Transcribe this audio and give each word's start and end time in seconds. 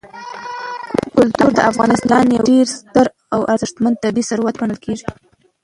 کلتور 1.15 1.51
د 1.55 1.59
افغانستان 1.71 2.23
یو 2.33 2.41
ډېر 2.49 2.65
ستر 2.77 3.05
او 3.33 3.41
ارزښتمن 3.53 3.93
طبعي 4.03 4.23
ثروت 4.29 4.55
ګڼل 4.61 4.77
کېږي. 4.85 5.05